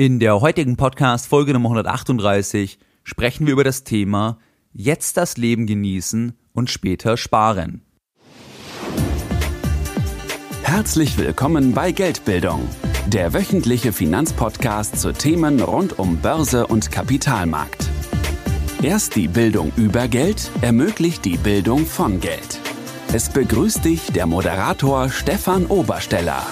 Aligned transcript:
In 0.00 0.20
der 0.20 0.40
heutigen 0.40 0.76
Podcast 0.76 1.26
Folge 1.26 1.52
Nummer 1.52 1.70
138 1.70 2.78
sprechen 3.02 3.46
wir 3.46 3.52
über 3.52 3.64
das 3.64 3.82
Thema 3.82 4.38
Jetzt 4.72 5.16
das 5.16 5.36
Leben 5.36 5.66
genießen 5.66 6.38
und 6.52 6.70
später 6.70 7.16
sparen. 7.16 7.82
Herzlich 10.62 11.18
willkommen 11.18 11.72
bei 11.74 11.90
Geldbildung, 11.90 12.68
der 13.08 13.34
wöchentliche 13.34 13.92
Finanzpodcast 13.92 15.00
zu 15.00 15.12
Themen 15.12 15.60
rund 15.60 15.98
um 15.98 16.18
Börse 16.18 16.68
und 16.68 16.92
Kapitalmarkt. 16.92 17.88
Erst 18.80 19.16
die 19.16 19.26
Bildung 19.26 19.72
über 19.74 20.06
Geld 20.06 20.52
ermöglicht 20.60 21.24
die 21.24 21.38
Bildung 21.38 21.86
von 21.86 22.20
Geld. 22.20 22.60
Es 23.12 23.30
begrüßt 23.30 23.84
dich 23.84 24.12
der 24.12 24.26
Moderator 24.26 25.08
Stefan 25.08 25.66
Obersteller. 25.66 26.46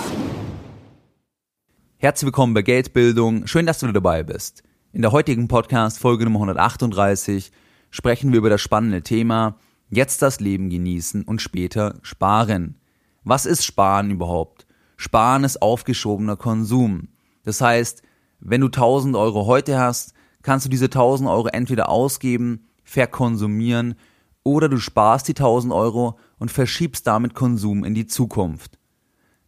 Herzlich 1.98 2.26
willkommen 2.26 2.52
bei 2.52 2.60
Geldbildung. 2.60 3.46
Schön, 3.46 3.64
dass 3.64 3.78
du 3.78 3.90
dabei 3.90 4.22
bist. 4.22 4.62
In 4.92 5.00
der 5.00 5.12
heutigen 5.12 5.48
Podcast 5.48 5.98
Folge 5.98 6.24
Nummer 6.24 6.40
138 6.40 7.50
sprechen 7.88 8.32
wir 8.32 8.38
über 8.38 8.50
das 8.50 8.60
spannende 8.60 9.00
Thema 9.00 9.56
Jetzt 9.88 10.20
das 10.20 10.38
Leben 10.38 10.68
genießen 10.68 11.22
und 11.22 11.40
später 11.40 11.98
sparen. 12.02 12.78
Was 13.24 13.46
ist 13.46 13.64
Sparen 13.64 14.10
überhaupt? 14.10 14.66
Sparen 14.98 15.42
ist 15.42 15.62
aufgeschobener 15.62 16.36
Konsum. 16.36 17.08
Das 17.44 17.62
heißt, 17.62 18.02
wenn 18.40 18.60
du 18.60 18.66
1000 18.66 19.16
Euro 19.16 19.46
heute 19.46 19.78
hast, 19.78 20.12
kannst 20.42 20.66
du 20.66 20.68
diese 20.68 20.86
1000 20.86 21.30
Euro 21.30 21.48
entweder 21.48 21.88
ausgeben, 21.88 22.66
verkonsumieren 22.84 23.94
oder 24.42 24.68
du 24.68 24.76
sparst 24.76 25.28
die 25.28 25.34
1000 25.34 25.72
Euro 25.72 26.18
und 26.38 26.50
verschiebst 26.50 27.06
damit 27.06 27.32
Konsum 27.32 27.84
in 27.84 27.94
die 27.94 28.06
Zukunft. 28.06 28.78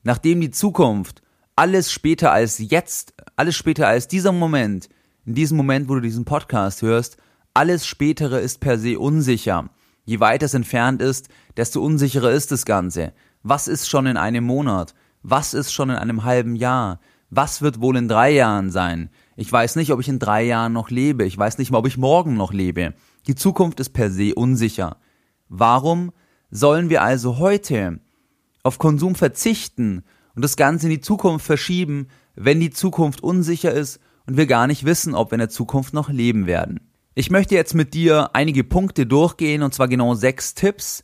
Nachdem 0.03 0.41
die 0.41 0.51
Zukunft 0.51 1.21
alles 1.59 1.91
später 1.91 2.31
als 2.31 2.59
jetzt, 2.59 3.15
alles 3.35 3.57
später 3.57 3.89
als 3.89 4.07
dieser 4.07 4.31
Moment, 4.31 4.89
in 5.27 5.35
diesem 5.35 5.57
Moment, 5.57 5.89
wo 5.89 5.97
du 5.97 6.01
diesen 6.01 6.25
Podcast 6.25 6.83
hörst, 6.83 7.17
alles 7.53 7.85
spätere 7.85 8.39
ist 8.39 8.61
per 8.61 8.79
se 8.79 8.97
unsicher. 8.97 9.69
Je 10.05 10.21
weiter 10.21 10.47
es 10.47 10.55
entfernt 10.55 11.03
ist, 11.03 11.29
desto 11.57 11.83
unsicherer 11.83 12.31
ist 12.31 12.53
das 12.53 12.65
Ganze. 12.65 13.13
Was 13.43 13.67
ist 13.67 13.89
schon 13.89 14.07
in 14.07 14.17
einem 14.17 14.45
Monat? 14.45 14.95
Was 15.25 15.53
ist 15.53 15.73
schon 15.73 15.91
in 15.91 15.97
einem 15.97 16.23
halben 16.23 16.55
Jahr? 16.55 17.01
Was 17.29 17.61
wird 17.61 17.81
wohl 17.81 17.97
in 17.97 18.07
drei 18.07 18.31
Jahren 18.31 18.71
sein? 18.71 19.11
Ich 19.35 19.51
weiß 19.51 19.75
nicht, 19.75 19.91
ob 19.91 19.99
ich 19.99 20.09
in 20.09 20.21
drei 20.21 20.45
Jahren 20.45 20.73
noch 20.73 20.91
lebe. 20.91 21.25
Ich 21.25 21.37
weiß 21.37 21.59
nicht 21.59 21.73
mal, 21.73 21.79
ob 21.79 21.89
ich 21.89 21.99
morgen 21.99 22.35
noch 22.35 22.53
lebe. 22.53 22.95
Die 23.27 23.35
Zukunft 23.35 23.81
ist 23.81 23.91
per 23.91 24.13
se 24.13 24.33
unsicher. 24.33 24.99
Warum 25.49 26.13
sollen 26.53 26.89
wir 26.89 27.03
also 27.03 27.39
heute 27.39 27.99
auf 28.63 28.79
Konsum 28.79 29.17
verzichten 29.17 30.05
und 30.39 30.43
das 30.43 30.55
Ganze 30.55 30.87
in 30.87 30.91
die 30.91 31.01
Zukunft 31.01 31.45
verschieben, 31.45 32.07
wenn 32.37 32.61
die 32.61 32.71
Zukunft 32.71 33.25
unsicher 33.25 33.73
ist 33.73 33.99
und 34.25 34.37
wir 34.37 34.47
gar 34.47 34.69
nicht 34.69 34.85
wissen, 34.85 35.17
ob 35.17 35.33
wir 35.33 35.35
in 35.35 35.41
der 35.41 35.49
Zukunft 35.49 35.95
noch 35.95 36.11
leben 36.11 36.47
werden. 36.47 36.79
Ich 37.17 37.33
möchte 37.33 37.57
jetzt 37.57 37.75
mit 37.75 37.93
dir 37.93 38.31
einige 38.35 38.63
Punkte 38.63 39.05
durchgehen 39.05 39.65
und 39.65 39.75
zwar 39.75 39.89
genau 39.89 40.15
sechs 40.15 40.55
Tipps. 40.55 41.03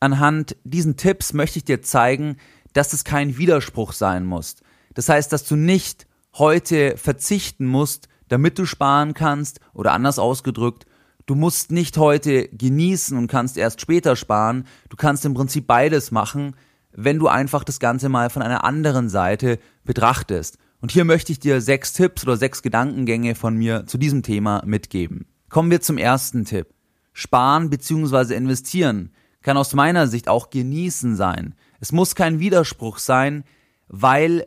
Anhand 0.00 0.56
diesen 0.64 0.96
Tipps 0.96 1.34
möchte 1.34 1.60
ich 1.60 1.64
dir 1.64 1.82
zeigen, 1.82 2.38
dass 2.72 2.92
es 2.92 3.04
kein 3.04 3.38
Widerspruch 3.38 3.92
sein 3.92 4.26
muss. 4.26 4.56
Das 4.94 5.08
heißt, 5.08 5.32
dass 5.32 5.44
du 5.44 5.54
nicht 5.54 6.08
heute 6.32 6.96
verzichten 6.96 7.66
musst, 7.66 8.08
damit 8.26 8.58
du 8.58 8.66
sparen 8.66 9.14
kannst 9.14 9.60
oder 9.72 9.92
anders 9.92 10.18
ausgedrückt, 10.18 10.84
du 11.26 11.36
musst 11.36 11.70
nicht 11.70 11.96
heute 11.96 12.48
genießen 12.48 13.16
und 13.16 13.28
kannst 13.28 13.56
erst 13.56 13.80
später 13.80 14.16
sparen. 14.16 14.66
Du 14.88 14.96
kannst 14.96 15.24
im 15.24 15.34
Prinzip 15.34 15.68
beides 15.68 16.10
machen, 16.10 16.56
wenn 16.96 17.18
du 17.18 17.28
einfach 17.28 17.64
das 17.64 17.80
Ganze 17.80 18.08
mal 18.08 18.30
von 18.30 18.42
einer 18.42 18.64
anderen 18.64 19.08
Seite 19.08 19.58
betrachtest. 19.84 20.58
Und 20.80 20.92
hier 20.92 21.04
möchte 21.04 21.32
ich 21.32 21.40
dir 21.40 21.60
sechs 21.60 21.92
Tipps 21.92 22.24
oder 22.24 22.36
sechs 22.36 22.62
Gedankengänge 22.62 23.34
von 23.34 23.56
mir 23.56 23.86
zu 23.86 23.98
diesem 23.98 24.22
Thema 24.22 24.62
mitgeben. 24.64 25.26
Kommen 25.48 25.70
wir 25.70 25.80
zum 25.80 25.98
ersten 25.98 26.44
Tipp. 26.44 26.68
Sparen 27.12 27.70
bzw. 27.70 28.34
investieren 28.34 29.10
kann 29.42 29.56
aus 29.56 29.74
meiner 29.74 30.06
Sicht 30.06 30.28
auch 30.28 30.50
genießen 30.50 31.16
sein. 31.16 31.54
Es 31.78 31.92
muss 31.92 32.14
kein 32.14 32.40
Widerspruch 32.40 32.98
sein, 32.98 33.44
weil 33.88 34.46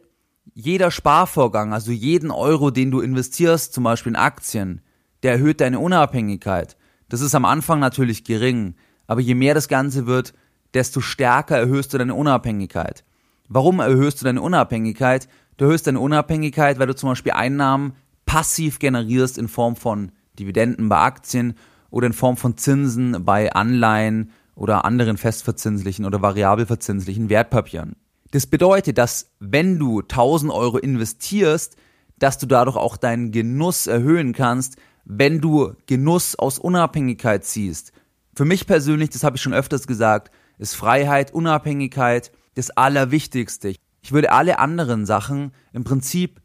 jeder 0.53 0.91
Sparvorgang, 0.91 1.71
also 1.71 1.91
jeden 1.91 2.31
Euro, 2.31 2.71
den 2.71 2.91
du 2.91 2.99
investierst, 2.99 3.73
zum 3.73 3.83
Beispiel 3.83 4.11
in 4.11 4.15
Aktien, 4.15 4.81
der 5.23 5.33
erhöht 5.33 5.61
deine 5.61 5.79
Unabhängigkeit. 5.79 6.77
Das 7.09 7.21
ist 7.21 7.35
am 7.35 7.45
Anfang 7.45 7.79
natürlich 7.79 8.23
gering, 8.23 8.75
aber 9.05 9.21
je 9.21 9.35
mehr 9.35 9.53
das 9.53 9.67
Ganze 9.67 10.07
wird, 10.07 10.33
desto 10.73 11.01
stärker 11.01 11.57
erhöhst 11.57 11.93
du 11.93 11.97
deine 11.97 12.15
Unabhängigkeit. 12.15 13.03
Warum 13.49 13.79
erhöhst 13.79 14.21
du 14.21 14.25
deine 14.25 14.41
Unabhängigkeit? 14.41 15.27
Du 15.57 15.65
erhöhst 15.65 15.87
deine 15.87 15.99
Unabhängigkeit, 15.99 16.79
weil 16.79 16.87
du 16.87 16.95
zum 16.95 17.09
Beispiel 17.09 17.31
Einnahmen 17.31 17.93
passiv 18.25 18.79
generierst 18.79 19.37
in 19.37 19.47
Form 19.47 19.75
von 19.75 20.11
Dividenden 20.37 20.89
bei 20.89 20.97
Aktien 20.97 21.55
oder 21.89 22.07
in 22.07 22.13
Form 22.13 22.37
von 22.37 22.57
Zinsen 22.57 23.25
bei 23.25 23.51
Anleihen 23.53 24.31
oder 24.55 24.85
anderen 24.85 25.17
festverzinslichen 25.17 26.05
oder 26.05 26.21
variabelverzinslichen 26.21 27.29
Wertpapieren. 27.29 27.95
Das 28.31 28.45
bedeutet, 28.45 28.97
dass 28.97 29.31
wenn 29.39 29.79
du 29.79 30.01
1000 30.01 30.51
Euro 30.51 30.77
investierst, 30.77 31.77
dass 32.19 32.37
du 32.37 32.45
dadurch 32.45 32.75
auch 32.75 32.97
deinen 32.97 33.31
Genuss 33.31 33.87
erhöhen 33.87 34.33
kannst, 34.33 34.77
wenn 35.05 35.39
du 35.39 35.73
Genuss 35.85 36.35
aus 36.35 36.59
Unabhängigkeit 36.59 37.45
ziehst. 37.45 37.93
Für 38.35 38.45
mich 38.45 38.67
persönlich, 38.67 39.11
das 39.11 39.23
habe 39.23 39.37
ich 39.37 39.41
schon 39.41 39.53
öfters 39.53 39.87
gesagt, 39.87 40.31
ist 40.57 40.75
Freiheit, 40.75 41.33
Unabhängigkeit 41.33 42.31
das 42.55 42.71
Allerwichtigste. 42.71 43.75
Ich 44.01 44.11
würde 44.11 44.31
alle 44.31 44.59
anderen 44.59 45.05
Sachen 45.05 45.51
im 45.73 45.83
Prinzip 45.83 46.41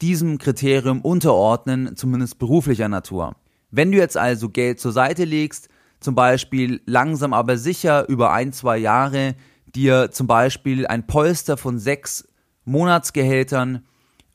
diesem 0.00 0.38
Kriterium 0.38 1.00
unterordnen, 1.00 1.96
zumindest 1.96 2.38
beruflicher 2.38 2.88
Natur. 2.88 3.34
Wenn 3.70 3.90
du 3.90 3.98
jetzt 3.98 4.16
also 4.16 4.48
Geld 4.48 4.80
zur 4.80 4.92
Seite 4.92 5.24
legst, 5.24 5.68
zum 6.00 6.14
Beispiel 6.14 6.80
langsam 6.86 7.32
aber 7.32 7.58
sicher 7.58 8.08
über 8.08 8.32
ein, 8.32 8.52
zwei 8.52 8.78
Jahre 8.78 9.34
dir 9.74 10.10
zum 10.12 10.26
Beispiel 10.26 10.86
ein 10.86 11.06
Polster 11.06 11.56
von 11.56 11.78
sechs 11.78 12.28
Monatsgehältern 12.64 13.84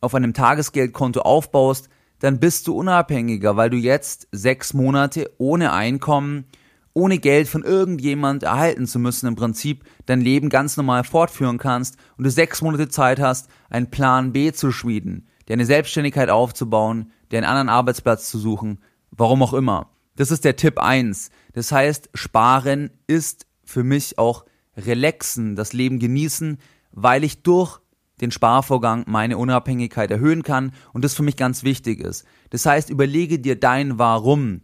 auf 0.01 0.13
einem 0.15 0.33
Tagesgeldkonto 0.33 1.21
aufbaust, 1.21 1.89
dann 2.19 2.39
bist 2.39 2.67
du 2.67 2.75
unabhängiger, 2.75 3.55
weil 3.55 3.69
du 3.69 3.77
jetzt 3.77 4.27
sechs 4.31 4.73
Monate 4.73 5.31
ohne 5.37 5.71
Einkommen 5.71 6.45
ohne 6.93 7.17
Geld 7.17 7.47
von 7.47 7.63
irgendjemand 7.63 8.43
erhalten 8.43 8.85
zu 8.85 8.99
müssen, 8.99 9.27
im 9.27 9.35
Prinzip 9.35 9.83
dein 10.05 10.21
Leben 10.21 10.49
ganz 10.49 10.77
normal 10.77 11.03
fortführen 11.03 11.57
kannst 11.57 11.97
und 12.17 12.23
du 12.23 12.29
sechs 12.29 12.61
Monate 12.61 12.89
Zeit 12.89 13.19
hast, 13.19 13.49
einen 13.69 13.89
Plan 13.89 14.31
B 14.31 14.51
zu 14.51 14.71
schmieden, 14.71 15.27
dir 15.47 15.53
eine 15.53 15.65
Selbstständigkeit 15.65 16.29
aufzubauen, 16.29 17.11
dir 17.31 17.37
einen 17.37 17.47
anderen 17.47 17.69
Arbeitsplatz 17.69 18.29
zu 18.29 18.37
suchen, 18.37 18.79
warum 19.11 19.41
auch 19.41 19.53
immer. 19.53 19.89
Das 20.15 20.29
ist 20.29 20.45
der 20.45 20.55
Tipp 20.55 20.77
eins. 20.77 21.31
Das 21.53 21.71
heißt, 21.71 22.09
sparen 22.13 22.91
ist 23.07 23.47
für 23.63 23.83
mich 23.83 24.19
auch 24.19 24.45
relaxen, 24.77 25.55
das 25.55 25.73
Leben 25.73 25.99
genießen, 25.99 26.59
weil 26.91 27.23
ich 27.23 27.41
durch 27.41 27.79
den 28.21 28.29
Sparvorgang 28.31 29.03
meine 29.07 29.37
Unabhängigkeit 29.37 30.11
erhöhen 30.11 30.43
kann 30.43 30.71
und 30.93 31.03
das 31.03 31.15
für 31.15 31.23
mich 31.23 31.35
ganz 31.35 31.63
wichtig 31.63 31.99
ist. 31.99 32.25
Das 32.51 32.65
heißt, 32.65 32.91
überlege 32.91 33.39
dir 33.39 33.59
dein 33.59 33.97
Warum. 33.97 34.61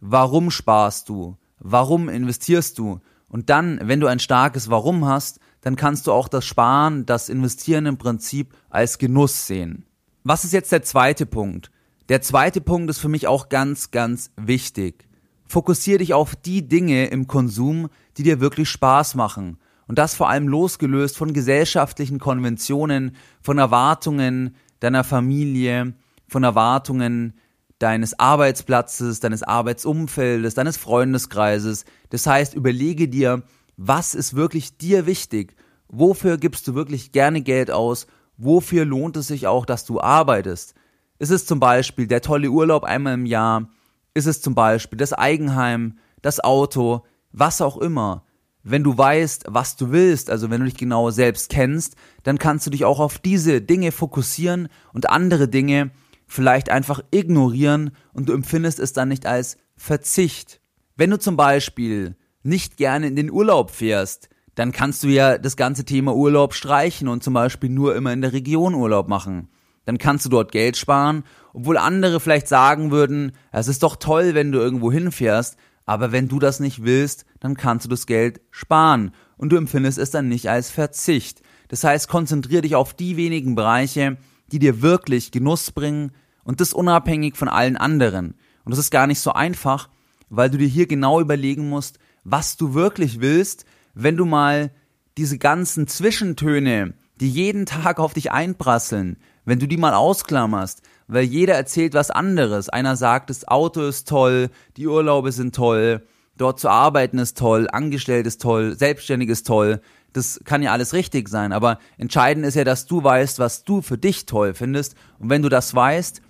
Warum 0.00 0.50
sparst 0.50 1.08
du? 1.08 1.36
Warum 1.64 2.08
investierst 2.08 2.76
du? 2.78 3.00
Und 3.28 3.48
dann, 3.48 3.80
wenn 3.82 4.00
du 4.00 4.08
ein 4.08 4.18
starkes 4.18 4.68
Warum 4.68 5.06
hast, 5.06 5.38
dann 5.60 5.76
kannst 5.76 6.06
du 6.06 6.12
auch 6.12 6.26
das 6.26 6.44
Sparen, 6.44 7.06
das 7.06 7.28
Investieren 7.28 7.86
im 7.86 7.98
Prinzip 7.98 8.52
als 8.68 8.98
Genuss 8.98 9.46
sehen. 9.46 9.86
Was 10.24 10.44
ist 10.44 10.52
jetzt 10.52 10.72
der 10.72 10.82
zweite 10.82 11.24
Punkt? 11.24 11.70
Der 12.08 12.20
zweite 12.20 12.60
Punkt 12.60 12.90
ist 12.90 12.98
für 12.98 13.08
mich 13.08 13.28
auch 13.28 13.48
ganz, 13.48 13.92
ganz 13.92 14.32
wichtig. 14.36 15.06
Fokussiere 15.46 15.98
dich 15.98 16.14
auf 16.14 16.34
die 16.34 16.66
Dinge 16.66 17.06
im 17.06 17.28
Konsum, 17.28 17.88
die 18.16 18.24
dir 18.24 18.40
wirklich 18.40 18.68
Spaß 18.68 19.14
machen. 19.14 19.58
Und 19.86 19.98
das 19.98 20.14
vor 20.14 20.28
allem 20.28 20.48
losgelöst 20.48 21.16
von 21.16 21.32
gesellschaftlichen 21.32 22.18
Konventionen, 22.18 23.14
von 23.40 23.58
Erwartungen 23.58 24.56
deiner 24.80 25.04
Familie, 25.04 25.94
von 26.26 26.42
Erwartungen 26.42 27.34
deines 27.82 28.18
Arbeitsplatzes, 28.18 29.18
deines 29.18 29.42
Arbeitsumfeldes, 29.42 30.54
deines 30.54 30.76
Freundeskreises. 30.76 31.84
Das 32.10 32.26
heißt, 32.26 32.54
überlege 32.54 33.08
dir, 33.08 33.42
was 33.76 34.14
ist 34.14 34.34
wirklich 34.34 34.78
dir 34.78 35.06
wichtig? 35.06 35.56
Wofür 35.88 36.38
gibst 36.38 36.68
du 36.68 36.74
wirklich 36.74 37.10
gerne 37.10 37.42
Geld 37.42 37.70
aus? 37.70 38.06
Wofür 38.36 38.84
lohnt 38.84 39.16
es 39.16 39.26
sich 39.26 39.48
auch, 39.48 39.66
dass 39.66 39.84
du 39.84 40.00
arbeitest? 40.00 40.74
Ist 41.18 41.30
es 41.30 41.44
zum 41.44 41.58
Beispiel 41.58 42.06
der 42.06 42.22
tolle 42.22 42.50
Urlaub 42.50 42.84
einmal 42.84 43.14
im 43.14 43.26
Jahr? 43.26 43.68
Ist 44.14 44.26
es 44.26 44.40
zum 44.40 44.54
Beispiel 44.54 44.96
das 44.96 45.12
Eigenheim, 45.12 45.98
das 46.20 46.38
Auto, 46.40 47.04
was 47.32 47.60
auch 47.60 47.78
immer? 47.78 48.24
Wenn 48.62 48.84
du 48.84 48.96
weißt, 48.96 49.46
was 49.48 49.74
du 49.74 49.90
willst, 49.90 50.30
also 50.30 50.50
wenn 50.50 50.60
du 50.60 50.66
dich 50.66 50.76
genau 50.76 51.10
selbst 51.10 51.50
kennst, 51.50 51.96
dann 52.22 52.38
kannst 52.38 52.64
du 52.66 52.70
dich 52.70 52.84
auch 52.84 53.00
auf 53.00 53.18
diese 53.18 53.60
Dinge 53.60 53.90
fokussieren 53.90 54.68
und 54.92 55.10
andere 55.10 55.48
Dinge 55.48 55.90
vielleicht 56.32 56.70
einfach 56.70 57.00
ignorieren 57.10 57.90
und 58.14 58.28
du 58.28 58.32
empfindest 58.32 58.80
es 58.80 58.94
dann 58.94 59.08
nicht 59.08 59.26
als 59.26 59.58
Verzicht. 59.76 60.60
Wenn 60.96 61.10
du 61.10 61.18
zum 61.18 61.36
Beispiel 61.36 62.16
nicht 62.42 62.78
gerne 62.78 63.06
in 63.06 63.16
den 63.16 63.30
Urlaub 63.30 63.70
fährst, 63.70 64.30
dann 64.54 64.72
kannst 64.72 65.02
du 65.02 65.08
ja 65.08 65.36
das 65.36 65.56
ganze 65.56 65.84
Thema 65.84 66.14
Urlaub 66.14 66.54
streichen 66.54 67.08
und 67.08 67.22
zum 67.22 67.34
Beispiel 67.34 67.68
nur 67.68 67.94
immer 67.94 68.12
in 68.12 68.22
der 68.22 68.32
Region 68.32 68.74
Urlaub 68.74 69.08
machen. 69.08 69.48
dann 69.84 69.98
kannst 69.98 70.24
du 70.24 70.30
dort 70.30 70.52
Geld 70.52 70.76
sparen, 70.76 71.24
obwohl 71.52 71.76
andere 71.76 72.20
vielleicht 72.20 72.46
sagen 72.46 72.92
würden, 72.92 73.32
es 73.50 73.66
ist 73.66 73.82
doch 73.82 73.96
toll, 73.96 74.32
wenn 74.32 74.52
du 74.52 74.60
irgendwo 74.60 74.92
hinfährst, 74.92 75.56
aber 75.84 76.12
wenn 76.12 76.28
du 76.28 76.38
das 76.38 76.60
nicht 76.60 76.84
willst, 76.84 77.26
dann 77.40 77.56
kannst 77.56 77.86
du 77.86 77.88
das 77.90 78.06
Geld 78.06 78.40
sparen 78.52 79.12
und 79.36 79.50
du 79.50 79.56
empfindest 79.56 79.98
es 79.98 80.12
dann 80.12 80.28
nicht 80.28 80.48
als 80.48 80.70
Verzicht. 80.70 81.42
Das 81.66 81.82
heißt, 81.82 82.08
konzentriere 82.08 82.62
dich 82.62 82.76
auf 82.76 82.94
die 82.94 83.16
wenigen 83.16 83.56
Bereiche, 83.56 84.18
die 84.52 84.60
dir 84.60 84.82
wirklich 84.82 85.32
Genuss 85.32 85.72
bringen 85.72 86.12
und 86.44 86.60
das 86.60 86.72
unabhängig 86.72 87.36
von 87.36 87.48
allen 87.48 87.76
anderen. 87.76 88.34
Und 88.64 88.70
das 88.70 88.78
ist 88.78 88.90
gar 88.90 89.06
nicht 89.06 89.20
so 89.20 89.32
einfach, 89.32 89.88
weil 90.30 90.50
du 90.50 90.58
dir 90.58 90.68
hier 90.68 90.86
genau 90.86 91.20
überlegen 91.20 91.68
musst, 91.68 91.98
was 92.24 92.56
du 92.56 92.74
wirklich 92.74 93.20
willst, 93.20 93.64
wenn 93.94 94.16
du 94.16 94.24
mal 94.24 94.70
diese 95.18 95.38
ganzen 95.38 95.86
Zwischentöne, 95.86 96.94
die 97.20 97.28
jeden 97.28 97.66
Tag 97.66 97.98
auf 97.98 98.14
dich 98.14 98.32
einprasseln, 98.32 99.18
wenn 99.44 99.58
du 99.58 99.66
die 99.66 99.76
mal 99.76 99.94
ausklammerst, 99.94 100.82
weil 101.08 101.24
jeder 101.24 101.54
erzählt 101.54 101.94
was 101.94 102.10
anderes. 102.10 102.68
Einer 102.68 102.96
sagt, 102.96 103.30
das 103.30 103.46
Auto 103.46 103.82
ist 103.82 104.08
toll, 104.08 104.50
die 104.76 104.86
Urlaube 104.86 105.32
sind 105.32 105.54
toll, 105.54 106.06
dort 106.38 106.60
zu 106.60 106.68
arbeiten 106.68 107.18
ist 107.18 107.36
toll, 107.36 107.68
angestellt 107.70 108.26
ist 108.26 108.40
toll, 108.40 108.76
selbstständig 108.76 109.28
ist 109.28 109.46
toll. 109.46 109.80
Das 110.12 110.40
kann 110.44 110.62
ja 110.62 110.72
alles 110.72 110.92
richtig 110.92 111.28
sein, 111.28 111.52
aber 111.52 111.78
entscheidend 111.98 112.46
ist 112.46 112.54
ja, 112.54 112.64
dass 112.64 112.86
du 112.86 113.02
weißt, 113.02 113.38
was 113.38 113.64
du 113.64 113.82
für 113.82 113.98
dich 113.98 114.26
toll 114.26 114.54
findest. 114.54 114.94
Und 115.18 115.30
wenn 115.30 115.42
du 115.42 115.48
das 115.48 115.74
weißt, 115.74 116.22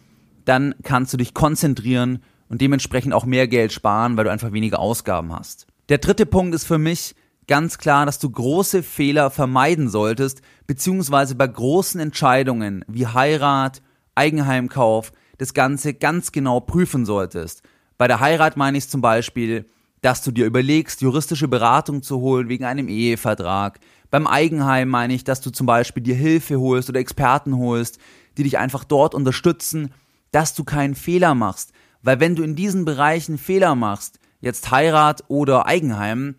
dann 0.45 0.75
kannst 0.83 1.13
du 1.13 1.17
dich 1.17 1.35
konzentrieren 1.35 2.23
und 2.49 2.61
dementsprechend 2.61 3.15
auch 3.15 3.25
mehr 3.25 3.49
Geld 3.49 3.73
sparen, 3.73 4.17
weil 4.17 4.25
du 4.25 4.31
einfach 4.31 4.53
weniger 4.53 4.79
Ausgaben 4.79 5.33
hast. 5.33 5.67
Der 5.89 5.99
dritte 5.99 6.27
Punkt 6.27 6.55
ist 6.55 6.65
für 6.65 6.79
mich 6.79 7.15
ganz 7.47 7.79
klar, 7.79 8.07
dass 8.07 8.19
du 8.19 8.31
große 8.31 8.83
Fehler 8.83 9.31
vermeiden 9.31 9.89
solltest, 9.89 10.43
beziehungsweise 10.67 11.35
bei 11.35 11.47
großen 11.47 12.01
Entscheidungen 12.01 12.85
wie 12.89 13.07
Heirat, 13.07 13.83
Eigenheimkauf, 14.15 15.13
das 15.39 15.55
Ganze 15.55 15.95
ganz 15.95 16.33
genau 16.33 16.61
prüfen 16.61 17.05
solltest. 17.05 17.63
Bei 17.99 18.07
der 18.07 18.21
Heirat 18.21 18.57
meine 18.57 18.79
ich 18.79 18.89
zum 18.89 19.01
Beispiel, 19.01 19.67
dass 20.03 20.23
du 20.23 20.31
dir 20.31 20.47
überlegst, 20.47 21.01
juristische 21.01 21.49
Beratung 21.49 22.03
zu 22.03 22.21
holen 22.21 22.49
wegen 22.49 22.65
einem 22.65 22.89
Ehevertrag. 22.89 23.79
Beim 24.11 24.27
Eigenheim 24.27 24.89
meine 24.89 25.15
ich, 25.15 25.25
dass 25.25 25.41
du 25.41 25.51
zum 25.51 25.67
Beispiel 25.67 26.03
dir 26.03 26.17
Hilfe 26.17 26.61
holst 26.61 26.91
oder 26.91 27.01
Experten 27.01 27.57
holst, 27.57 27.99
die 28.37 28.43
dich 28.43 28.59
einfach 28.59 28.85
dort 28.85 29.15
unterstützen, 29.15 29.95
dass 30.33 30.55
du 30.55 30.65
keinen 30.65 30.95
Fehler 30.95 31.35
machst. 31.35 31.73
Weil 32.03 32.19
wenn 32.19 32.35
du 32.35 32.43
in 32.43 32.57
diesen 32.57 32.85
Bereichen 32.85 33.39
Fehler 33.39 33.75
machst, 33.77 34.19
jetzt 34.41 34.71
Heirat 34.71 35.25
oder 35.29 35.67
Eigenheim, 35.67 36.35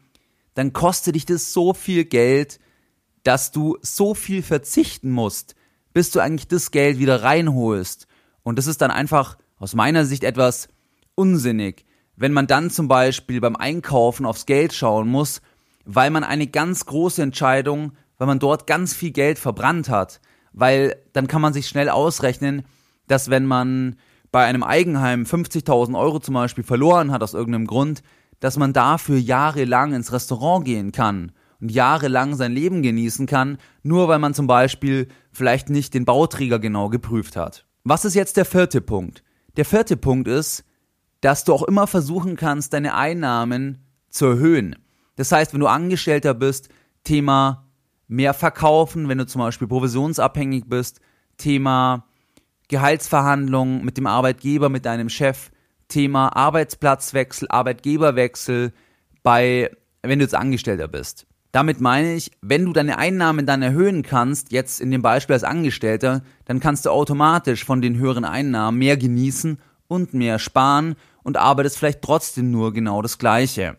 dann 0.53 0.73
kostet 0.73 1.15
dich 1.15 1.25
das 1.25 1.53
so 1.53 1.73
viel 1.73 2.05
Geld, 2.05 2.59
dass 3.23 3.51
du 3.51 3.77
so 3.81 4.13
viel 4.13 4.43
verzichten 4.43 5.09
musst, 5.09 5.55
bis 5.93 6.11
du 6.11 6.19
eigentlich 6.19 6.47
das 6.47 6.71
Geld 6.71 6.99
wieder 6.99 7.23
reinholst. 7.23 8.07
Und 8.43 8.59
das 8.59 8.67
ist 8.67 8.81
dann 8.81 8.91
einfach 8.91 9.37
aus 9.57 9.73
meiner 9.73 10.05
Sicht 10.05 10.23
etwas 10.23 10.67
unsinnig, 11.15 11.85
wenn 12.15 12.33
man 12.33 12.47
dann 12.47 12.69
zum 12.69 12.87
Beispiel 12.87 13.39
beim 13.39 13.55
Einkaufen 13.55 14.25
aufs 14.25 14.45
Geld 14.45 14.73
schauen 14.73 15.07
muss, 15.07 15.41
weil 15.85 16.09
man 16.09 16.23
eine 16.23 16.47
ganz 16.47 16.85
große 16.85 17.21
Entscheidung, 17.21 17.93
weil 18.17 18.27
man 18.27 18.39
dort 18.39 18.67
ganz 18.67 18.93
viel 18.93 19.11
Geld 19.11 19.39
verbrannt 19.39 19.89
hat, 19.89 20.19
weil 20.51 20.97
dann 21.13 21.27
kann 21.27 21.41
man 21.41 21.53
sich 21.53 21.67
schnell 21.67 21.89
ausrechnen, 21.89 22.63
dass 23.07 23.29
wenn 23.29 23.45
man 23.45 23.95
bei 24.31 24.45
einem 24.45 24.63
Eigenheim 24.63 25.23
50.000 25.23 25.97
Euro 25.97 26.19
zum 26.19 26.33
Beispiel 26.33 26.63
verloren 26.63 27.11
hat 27.11 27.21
aus 27.23 27.33
irgendeinem 27.33 27.67
Grund, 27.67 28.01
dass 28.39 28.57
man 28.57 28.73
dafür 28.73 29.17
jahrelang 29.17 29.93
ins 29.93 30.11
Restaurant 30.11 30.65
gehen 30.65 30.91
kann 30.91 31.31
und 31.61 31.71
jahrelang 31.71 32.35
sein 32.35 32.51
Leben 32.51 32.81
genießen 32.81 33.25
kann, 33.25 33.57
nur 33.83 34.07
weil 34.07 34.19
man 34.19 34.33
zum 34.33 34.47
Beispiel 34.47 35.07
vielleicht 35.31 35.69
nicht 35.69 35.93
den 35.93 36.03
Bauträger 36.03 36.59
genau 36.59 36.89
geprüft 36.89 37.35
hat. 37.35 37.65
Was 37.83 38.05
ist 38.05 38.15
jetzt 38.15 38.37
der 38.37 38.45
vierte 38.45 38.81
Punkt? 38.81 39.23
Der 39.55 39.65
vierte 39.65 39.97
Punkt 39.97 40.27
ist, 40.27 40.65
dass 41.21 41.45
du 41.45 41.53
auch 41.53 41.63
immer 41.63 41.87
versuchen 41.87 42.35
kannst, 42.35 42.73
deine 42.73 42.95
Einnahmen 42.95 43.85
zu 44.09 44.25
erhöhen. 44.25 44.75
Das 45.15 45.31
heißt, 45.31 45.53
wenn 45.53 45.59
du 45.59 45.67
Angestellter 45.67 46.33
bist, 46.33 46.69
Thema 47.03 47.67
mehr 48.07 48.33
verkaufen, 48.33 49.07
wenn 49.07 49.19
du 49.19 49.25
zum 49.25 49.39
Beispiel 49.39 49.67
provisionsabhängig 49.67 50.65
bist, 50.67 50.99
Thema 51.37 52.07
Gehaltsverhandlungen 52.73 53.85
mit 53.85 53.97
dem 53.97 54.07
Arbeitgeber, 54.07 54.67
mit 54.67 54.87
deinem 54.87 55.07
Chef, 55.07 55.51
Thema 55.89 56.35
Arbeitsplatzwechsel, 56.35 57.47
Arbeitgeberwechsel 57.51 58.73
bei, 59.21 59.69
wenn 60.01 60.17
du 60.17 60.25
jetzt 60.25 60.33
Angestellter 60.33 60.87
bist. 60.87 61.27
Damit 61.51 61.79
meine 61.81 62.15
ich, 62.15 62.31
wenn 62.41 62.65
du 62.65 62.73
deine 62.73 62.97
Einnahmen 62.97 63.45
dann 63.45 63.61
erhöhen 63.61 64.01
kannst, 64.01 64.51
jetzt 64.51 64.81
in 64.81 64.89
dem 64.89 65.03
Beispiel 65.03 65.35
als 65.35 65.43
Angestellter, 65.43 66.23
dann 66.45 66.59
kannst 66.59 66.87
du 66.87 66.89
automatisch 66.89 67.63
von 67.63 67.79
den 67.79 67.95
höheren 67.97 68.25
Einnahmen 68.25 68.79
mehr 68.79 68.97
genießen 68.97 69.59
und 69.87 70.15
mehr 70.15 70.39
sparen 70.39 70.95
und 71.21 71.37
arbeitest 71.37 71.77
vielleicht 71.77 72.01
trotzdem 72.01 72.49
nur 72.49 72.73
genau 72.73 73.03
das 73.03 73.19
Gleiche. 73.19 73.77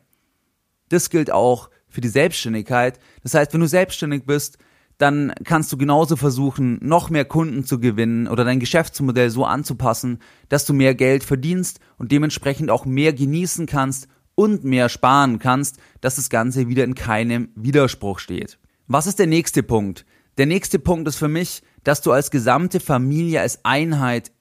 Das 0.88 1.11
gilt 1.11 1.32
auch 1.32 1.69
für 1.88 2.00
die 2.00 2.06
Selbstständigkeit. 2.06 3.00
Das 3.25 3.35
heißt, 3.35 3.52
wenn 3.52 3.61
du 3.61 3.67
selbstständig 3.67 4.25
bist, 4.25 4.56
dann 4.99 5.32
kannst 5.44 5.73
du 5.73 5.76
genauso 5.76 6.17
versuchen, 6.17 6.79
noch 6.81 7.11
mehr 7.11 7.25
Kunden 7.25 7.64
zu 7.64 7.81
gewinnen 7.81 8.29
oder 8.29 8.44
dein 8.44 8.61
Geschäftsmodell 8.61 9.31
so 9.31 9.44
anzupassen, 9.44 10.19
dass 10.49 10.64
du 10.64 10.73
mehr 10.73 10.94
Geld 10.94 11.25
verdienst 11.25 11.81
und 11.99 12.12
dementsprechend 12.12 12.70
auch 12.70 12.85
mehr 12.85 13.12
genießen 13.12 13.67
kannst 13.67 14.08
und 14.35 14.64
mehr 14.64 14.88
sparen 14.88 15.38
kannst, 15.38 15.79
dass 16.00 16.17
das 16.17 16.31
Ganze 16.31 16.69
wieder 16.69 16.85
in 16.85 16.94
keinem 16.94 17.49
Widerspruch 17.55 18.19
steht. 18.19 18.58
Was 18.87 19.06
ist 19.06 19.19
der 19.19 19.26
nächste 19.26 19.62
Punkt? 19.62 20.05
Der 20.37 20.46
nächste 20.46 20.79
Punkt 20.79 21.08
ist 21.08 21.17
für 21.17 21.29
mich, 21.29 21.62
dass 21.82 22.00
du 22.00 22.12
als 22.12 22.31
gesamte 22.31 22.81
Familie 22.81 23.41
als 23.41 23.64
Einheit 23.64 24.32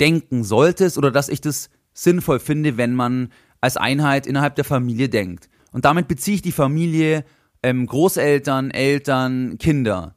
denken 0.00 0.44
solltest 0.44 0.98
oder 0.98 1.10
dass 1.10 1.28
ich 1.28 1.40
das 1.40 1.70
sinnvoll 1.92 2.40
finde, 2.40 2.76
wenn 2.76 2.94
man 2.94 3.30
als 3.60 3.76
Einheit 3.76 4.26
innerhalb 4.26 4.56
der 4.56 4.64
Familie 4.64 5.08
denkt. 5.08 5.48
Und 5.72 5.84
damit 5.84 6.08
beziehe 6.08 6.36
ich 6.36 6.42
die 6.42 6.52
Familie 6.52 7.24
ähm, 7.64 7.86
Großeltern, 7.86 8.70
Eltern, 8.70 9.56
Kinder, 9.58 10.14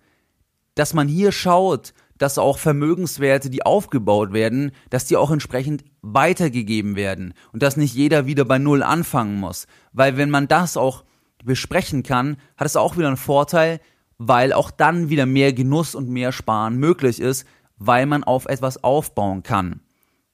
dass 0.75 0.93
man 0.93 1.07
hier 1.07 1.31
schaut, 1.31 1.93
dass 2.17 2.37
auch 2.37 2.57
Vermögenswerte, 2.57 3.49
die 3.49 3.65
aufgebaut 3.65 4.33
werden, 4.33 4.71
dass 4.89 5.05
die 5.05 5.15
auch 5.15 5.31
entsprechend 5.31 5.85
weitergegeben 6.01 6.97
werden 6.97 7.33
und 7.53 7.63
dass 7.63 7.77
nicht 7.77 7.95
jeder 7.95 8.25
wieder 8.25 8.43
bei 8.43 8.57
Null 8.57 8.83
anfangen 8.83 9.39
muss. 9.39 9.65
Weil 9.93 10.17
wenn 10.17 10.29
man 10.29 10.49
das 10.49 10.75
auch 10.75 11.05
besprechen 11.45 12.03
kann, 12.03 12.35
hat 12.57 12.67
es 12.67 12.75
auch 12.75 12.97
wieder 12.97 13.07
einen 13.07 13.15
Vorteil, 13.15 13.79
weil 14.17 14.51
auch 14.51 14.69
dann 14.69 15.07
wieder 15.09 15.25
mehr 15.25 15.53
Genuss 15.53 15.95
und 15.95 16.09
mehr 16.09 16.33
Sparen 16.33 16.75
möglich 16.77 17.21
ist, 17.21 17.47
weil 17.77 18.07
man 18.07 18.25
auf 18.25 18.47
etwas 18.47 18.83
aufbauen 18.83 19.43
kann. 19.43 19.79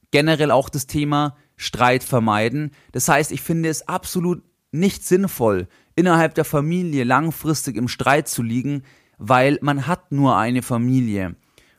Generell 0.09 0.49
auch 0.49 0.69
das 0.69 0.87
Thema 0.87 1.35
Streit 1.57 2.03
vermeiden. 2.03 2.71
Das 2.91 3.07
heißt, 3.07 3.31
ich 3.31 3.41
finde 3.41 3.69
es 3.69 3.87
absolut 3.87 4.41
nicht 4.73 5.05
sinnvoll, 5.05 5.67
innerhalb 5.95 6.35
der 6.35 6.45
Familie 6.45 7.03
langfristig 7.03 7.77
im 7.77 7.87
Streit 7.87 8.27
zu 8.27 8.41
liegen, 8.41 8.83
weil 9.17 9.59
man 9.61 9.87
hat 9.87 10.11
nur 10.11 10.37
eine 10.37 10.61
Familie. 10.61 11.35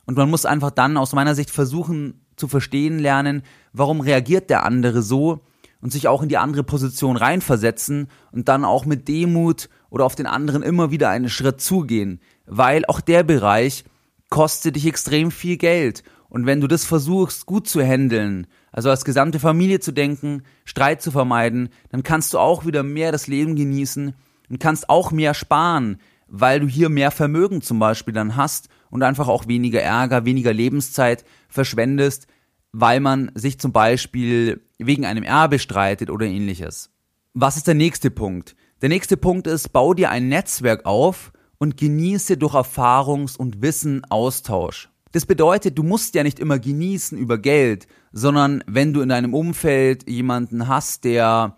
Und 0.07 0.17
man 0.17 0.31
muss 0.31 0.47
einfach 0.47 0.71
dann 0.71 0.97
aus 0.97 1.13
meiner 1.13 1.35
Sicht 1.35 1.51
versuchen 1.51 2.21
zu 2.37 2.49
verstehen 2.49 2.99
lernen, 2.99 3.43
warum 3.73 4.01
reagiert 4.01 4.51
der 4.51 4.65
andere 4.65 5.03
so 5.03 5.41
und 5.81 5.93
sich 5.93 6.09
auch 6.09 6.23
in 6.23 6.29
die 6.29 6.39
andere 6.39 6.65
Position 6.65 7.17
reinversetzen 7.17 8.09
und 8.33 8.49
dann 8.49 8.65
auch 8.65 8.87
mit 8.87 9.09
Demut 9.09 9.69
oder 9.91 10.05
auf 10.05 10.15
den 10.15 10.27
anderen 10.27 10.63
immer 10.63 10.91
wieder 10.91 11.11
einen 11.11 11.29
Schritt 11.29 11.61
zugehen, 11.61 12.21
weil 12.47 12.85
auch 12.87 13.01
der 13.01 13.23
Bereich 13.23 13.85
kostet 14.31 14.77
dich 14.77 14.87
extrem 14.87 15.31
viel 15.31 15.57
Geld 15.57 16.03
und 16.29 16.47
wenn 16.47 16.61
du 16.61 16.67
das 16.67 16.85
versuchst 16.85 17.47
gut 17.47 17.69
zu 17.69 17.83
handeln, 17.83 18.47
also 18.75 18.91
als 18.91 19.05
gesamte 19.05 19.39
Familie 19.39 19.79
zu 19.79 19.93
denken, 19.93 20.43
Streit 20.65 21.01
zu 21.01 21.13
vermeiden, 21.13 21.69
dann 21.91 22.03
kannst 22.03 22.35
du 22.35 22.41
auch 22.41 22.67
wieder 22.67 22.83
mehr 22.83 23.13
das 23.13 23.29
Leben 23.29 23.55
genießen 23.55 24.15
und 24.51 24.59
kannst 24.59 24.89
auch 24.91 25.13
mehr 25.13 25.33
sparen, 25.33 25.99
weil 26.27 26.59
du 26.59 26.67
hier 26.67 26.89
mehr 26.89 27.13
Vermögen 27.13 27.63
zum 27.63 27.79
Beispiel 27.79 28.13
dann 28.13 28.35
hast 28.35 28.69
und 28.91 29.05
einfach 29.05 29.29
auch 29.29 29.47
weniger 29.47 29.81
Ärger, 29.81 30.25
weniger 30.25 30.53
Lebenszeit 30.53 31.25
verschwendest, 31.49 32.27
weil 32.73 32.99
man 32.99 33.31
sich 33.37 33.61
zum 33.61 33.71
Beispiel 33.71 34.61
wegen 34.79 35.07
einem 35.07 35.23
Erbe 35.23 35.61
streitet 35.61 36.11
oder 36.11 36.27
ähnliches. 36.27 36.91
Was 37.33 37.57
ist 37.57 37.69
der 37.69 37.75
nächste 37.75 38.11
Punkt? 38.11 38.57
Der 38.83 38.89
nächste 38.89 39.17
Punkt 39.17 39.47
ist, 39.47 39.73
bau 39.73 39.95
dir 39.95 40.11
ein 40.11 40.29
Netzwerk 40.29 40.85
auf 40.85 41.33
und 41.59 41.77
genieße 41.77 42.39
durch 42.39 42.55
Erfahrungs- 42.55 43.37
und 43.37 43.63
Wissen 43.63 44.05
Austausch. 44.11 44.89
Das 45.15 45.27
bedeutet, 45.27 45.79
du 45.79 45.85
musst 45.85 46.17
ja 46.17 46.25
nicht 46.25 46.41
immer 46.41 46.59
genießen 46.59 47.17
über 47.17 47.39
Geld, 47.39 47.87
sondern 48.11 48.65
wenn 48.67 48.93
du 48.93 49.01
in 49.01 49.11
deinem 49.11 49.33
Umfeld 49.33 50.11
jemanden 50.11 50.67
hast, 50.67 51.05
der 51.05 51.57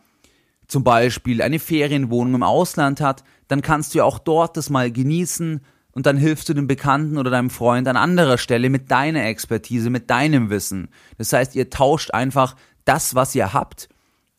zum 0.68 0.84
Beispiel 0.84 1.40
eine 1.40 1.58
Ferienwohnung 1.58 2.34
im 2.34 2.42
Ausland 2.42 3.00
hat, 3.00 3.24
dann 3.48 3.62
kannst 3.62 3.94
du 3.94 3.98
ja 3.98 4.04
auch 4.04 4.18
dort 4.18 4.58
das 4.58 4.68
mal 4.68 4.92
genießen 4.92 5.62
und 5.92 6.04
dann 6.04 6.18
hilfst 6.18 6.50
du 6.50 6.52
dem 6.52 6.66
Bekannten 6.66 7.16
oder 7.16 7.30
deinem 7.30 7.48
Freund 7.48 7.88
an 7.88 7.96
anderer 7.96 8.36
Stelle 8.36 8.68
mit 8.68 8.90
deiner 8.90 9.24
Expertise, 9.24 9.88
mit 9.88 10.10
deinem 10.10 10.50
Wissen. 10.50 10.90
Das 11.16 11.32
heißt, 11.32 11.56
ihr 11.56 11.70
tauscht 11.70 12.10
einfach 12.10 12.56
das, 12.84 13.14
was 13.14 13.34
ihr 13.34 13.54
habt, 13.54 13.88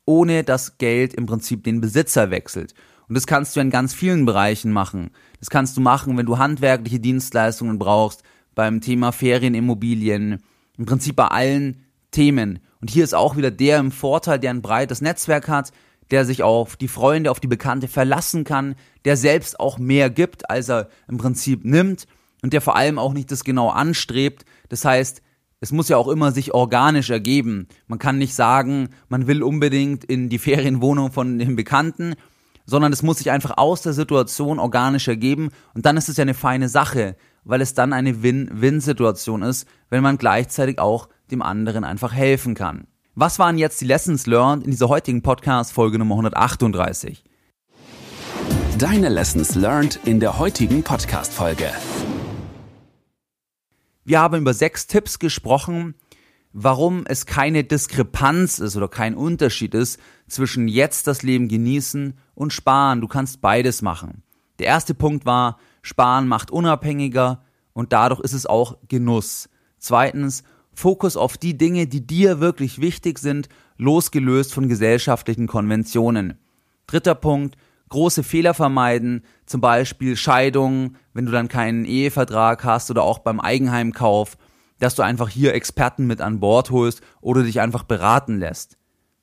ohne 0.06 0.44
dass 0.44 0.78
Geld 0.78 1.16
im 1.16 1.26
Prinzip 1.26 1.64
den 1.64 1.82
Besitzer 1.82 2.30
wechselt. 2.30 2.76
Und 3.10 3.16
das 3.16 3.26
kannst 3.26 3.56
du 3.56 3.62
in 3.62 3.72
ganz 3.72 3.96
vielen 3.96 4.28
Bereichen 4.28 4.72
machen. 4.72 5.10
Das 5.40 5.50
kannst 5.50 5.76
du 5.76 5.82
machen, 5.82 6.18
wenn 6.18 6.28
du 6.28 6.38
handwerkliche 6.38 7.00
Dienstleistungen 7.00 7.80
brauchst, 7.80 8.22
beim 8.58 8.82
Thema 8.82 9.12
Ferienimmobilien, 9.12 10.42
im 10.80 10.86
Prinzip 10.86 11.16
bei 11.16 11.28
allen 11.28 11.86
Themen. 12.10 12.60
Und 12.82 12.90
hier 12.90 13.04
ist 13.04 13.14
auch 13.14 13.38
wieder 13.38 13.52
der 13.52 13.78
im 13.78 13.92
Vorteil, 13.92 14.40
der 14.40 14.50
ein 14.50 14.64
breites 14.64 15.00
Netzwerk 15.00 15.48
hat, 15.48 15.72
der 16.10 16.26
sich 16.26 16.42
auf 16.42 16.76
die 16.76 16.88
Freunde, 16.88 17.30
auf 17.30 17.40
die 17.40 17.48
Bekannte 17.48 17.88
verlassen 17.88 18.44
kann, 18.46 18.76
der 19.06 19.16
selbst 19.16 19.60
auch 19.60 19.78
mehr 19.78 20.10
gibt, 20.10 20.50
als 20.50 20.70
er 20.70 20.90
im 21.08 21.20
Prinzip 21.20 21.66
nimmt 21.66 22.08
und 22.42 22.52
der 22.52 22.62
vor 22.62 22.76
allem 22.76 22.98
auch 22.98 23.14
nicht 23.14 23.32
das 23.32 23.44
genau 23.44 23.70
anstrebt. 23.70 24.44
Das 24.70 24.84
heißt, 24.84 25.22
es 25.60 25.72
muss 25.72 25.90
ja 25.90 25.98
auch 25.98 26.08
immer 26.08 26.32
sich 26.32 26.54
organisch 26.56 27.12
ergeben. 27.12 27.68
Man 27.86 28.00
kann 28.00 28.18
nicht 28.18 28.34
sagen, 28.34 28.90
man 29.08 29.28
will 29.28 29.44
unbedingt 29.44 30.04
in 30.04 30.30
die 30.30 30.40
Ferienwohnung 30.40 31.12
von 31.12 31.38
dem 31.38 31.56
Bekannten, 31.56 32.16
sondern 32.66 32.92
es 32.92 33.04
muss 33.04 33.20
sich 33.20 33.30
einfach 33.30 33.58
aus 33.58 33.84
der 33.84 33.94
Situation 33.94 34.58
organisch 34.58 35.08
ergeben 35.08 35.50
und 35.76 35.86
dann 35.86 35.96
ist 35.96 36.10
es 36.10 36.18
ja 36.18 36.24
eine 36.24 36.34
feine 36.34 36.70
Sache, 36.70 37.16
weil 37.48 37.62
es 37.62 37.74
dann 37.74 37.94
eine 37.94 38.22
Win-Win-Situation 38.22 39.42
ist, 39.42 39.68
wenn 39.90 40.04
man 40.04 40.18
gleichzeitig 40.18 40.80
auch 40.80 41.08
dem 41.32 41.42
anderen 41.42 41.84
einfach 41.84 42.14
helfen 42.14 42.56
kann. 42.56 42.88
Was 43.16 43.40
waren 43.40 43.58
jetzt 43.58 43.80
die 43.82 43.86
Lessons 43.86 44.28
learned 44.28 44.66
in 44.66 44.72
dieser 44.72 44.90
heutigen 44.90 45.22
Podcast 45.22 45.72
Folge 45.72 45.98
Nummer 45.98 46.16
138? 46.16 47.24
Deine 48.78 49.10
Lessons 49.10 49.56
learned 49.56 50.00
in 50.04 50.20
der 50.20 50.38
heutigen 50.38 50.84
Podcast 50.84 51.34
Folge. 51.34 51.72
Wir 54.04 54.20
haben 54.20 54.42
über 54.42 54.54
sechs 54.54 54.86
Tipps 54.88 55.18
gesprochen, 55.18 55.96
warum 56.52 57.06
es 57.08 57.26
keine 57.26 57.64
Diskrepanz 57.64 58.60
ist 58.60 58.76
oder 58.76 58.90
kein 58.90 59.16
Unterschied 59.16 59.74
ist 59.74 60.00
zwischen 60.28 60.68
jetzt 60.68 61.08
das 61.08 61.24
Leben 61.24 61.48
genießen 61.48 62.18
und 62.36 62.54
sparen. 62.54 63.02
Du 63.02 63.08
kannst 63.08 63.42
beides 63.42 63.82
machen. 63.82 64.22
Der 64.60 64.68
erste 64.68 64.94
Punkt 64.94 65.26
war, 65.26 65.58
sparen 65.82 66.28
macht 66.28 66.52
unabhängiger 66.52 67.44
und 67.74 67.94
dadurch 67.94 68.22
ist 68.22 68.34
es 68.34 68.46
auch 68.46 68.78
Genuss. 68.88 69.50
Zweitens, 69.78 70.44
Fokus 70.74 71.18
auf 71.18 71.38
die 71.38 71.58
Dinge, 71.58 71.88
die 71.88 72.06
dir 72.06 72.40
wirklich 72.40 72.82
wichtig 72.82 73.20
sind, 73.20 73.50
losgelöst 73.78 74.54
von 74.54 74.68
gesellschaftlichen 74.68 75.48
Konventionen. 75.48 76.38
Dritter 76.88 77.16
Punkt, 77.16 77.58
große 77.90 78.24
Fehler 78.24 78.54
vermeiden, 78.54 79.24
zum 79.46 79.62
Beispiel 79.62 80.16
Scheidung, 80.16 80.96
wenn 81.14 81.26
du 81.26 81.32
dann 81.32 81.48
keinen 81.48 81.86
Ehevertrag 81.86 82.64
hast 82.64 82.92
oder 82.92 83.04
auch 83.04 83.20
beim 83.20 83.40
Eigenheimkauf, 83.40 84.38
dass 84.80 84.96
du 84.96 85.02
einfach 85.02 85.30
hier 85.30 85.54
Experten 85.54 86.06
mit 86.06 86.22
an 86.22 86.40
Bord 86.40 86.72
holst 86.72 87.02
oder 87.22 87.44
dich 87.44 87.60
einfach 87.60 87.84
beraten 87.84 88.38
lässt. 88.40 88.78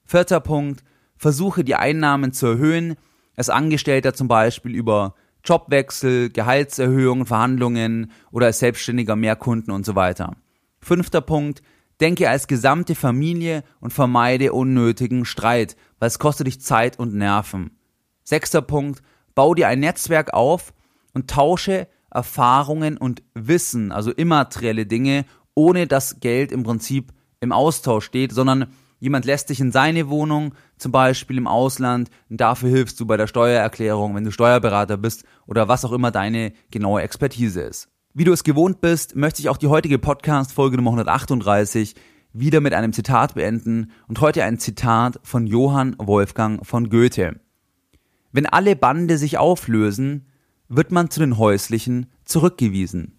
Vierter 0.05 0.41
Punkt, 0.41 0.83
versuche 1.17 1.65
die 1.65 1.77
Einnahmen 1.77 2.33
zu 2.33 2.47
erhöhen, 2.47 2.97
als 3.37 3.51
Angestellter 3.51 4.15
zum 4.15 4.29
Beispiel 4.29 4.75
über 4.75 5.15
Jobwechsel, 5.45 6.31
Gehaltserhöhungen, 6.31 7.27
Verhandlungen 7.27 8.11
oder 8.31 8.47
als 8.47 8.61
Selbstständiger 8.61 9.17
mehr 9.17 9.37
Kunden 9.37 9.71
und 9.71 9.85
so 9.85 9.95
weiter. 9.95 10.37
Fünfter 10.81 11.21
Punkt, 11.21 11.63
denke 12.01 12.29
als 12.29 12.47
gesamte 12.47 12.95
Familie 12.95 13.63
und 13.81 13.93
vermeide 13.93 14.53
unnötigen 14.53 15.25
Streit, 15.25 15.77
weil 15.99 16.09
es 16.09 16.19
kostet 16.19 16.47
dich 16.47 16.61
Zeit 16.61 16.99
und 16.99 17.15
Nerven. 17.15 17.79
Sechster 18.25 18.63
Punkt, 18.63 19.03
bau 19.35 19.55
dir 19.55 19.69
ein 19.69 19.81
Netzwerk 19.81 20.33
auf 20.33 20.73
und 21.13 21.31
tausche 21.31 21.89
Erfahrungen 22.11 22.97
und 22.97 23.23
Wissen, 23.35 23.93
also 23.93 24.13
immaterielle 24.13 24.87
Dinge, 24.87 25.27
ohne 25.55 25.87
dass 25.87 26.21
Geld 26.21 26.53
im 26.53 26.63
Prinzip 26.63 27.13
im 27.41 27.53
Austausch 27.53 28.07
steht, 28.07 28.33
sondern 28.33 28.73
jemand 29.05 29.27
lässt 29.27 29.51
dich 29.51 29.61
in 29.61 29.71
seine 29.71 30.09
Wohnung, 30.09 30.55
zum 30.79 30.91
Beispiel 30.91 31.37
im 31.37 31.47
Ausland, 31.47 32.09
und 32.31 32.41
dafür 32.41 32.71
hilfst 32.71 32.99
du 32.99 33.05
bei 33.05 33.19
der 33.19 33.27
Steuererklärung, 33.27 34.15
wenn 34.15 34.25
du 34.25 34.33
Steuerberater 34.33 34.97
bist 34.97 35.25
oder 35.47 35.69
was 35.69 35.85
auch 35.85 35.93
immer 35.93 36.11
deine 36.11 36.55
genaue 36.71 37.03
Expertise 37.03 37.61
ist. 37.61 37.89
Wie 38.15 38.25
du 38.25 38.33
es 38.33 38.45
gewohnt 38.45 38.81
bist, 38.81 39.15
möchte 39.15 39.43
ich 39.43 39.51
auch 39.51 39.59
die 39.59 39.67
heutige 39.67 39.99
Podcast-Folge 39.99 40.77
Nummer 40.77 40.93
138 40.93 41.95
wieder 42.33 42.63
mit 42.63 42.73
einem 42.73 42.95
Zitat 42.95 43.35
beenden 43.35 43.91
und 44.09 44.23
heute 44.23 44.43
ein 44.43 44.59
Zitat 44.59 45.21
von 45.23 45.47
Johann 45.47 45.97
Wolfgang 45.99 46.65
von 46.67 46.89
Goethe. 46.89 47.39
Wenn 48.33 48.47
alle 48.47 48.75
Bande 48.75 49.19
sich 49.19 49.37
auflösen, 49.37 50.29
wird 50.69 50.93
man 50.93 51.11
zu 51.11 51.21
den 51.21 51.37
häuslichen 51.37 52.07
zurückgewiesen. 52.25 53.19